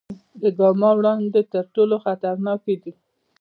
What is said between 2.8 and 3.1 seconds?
دي.